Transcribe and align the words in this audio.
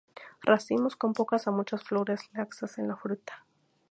Racimos 0.41 0.95
con 0.95 1.13
pocas 1.13 1.45
a 1.47 1.51
muchas 1.51 1.83
flores, 1.83 2.27
laxas 2.33 2.79
en 2.79 2.87
la 2.87 2.97
fruta. 2.97 3.45